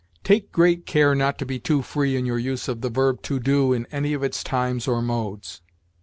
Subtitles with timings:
[0.23, 3.39] "Take great care not to be too free in your use of the verb to
[3.39, 5.61] do in any of its times or modes.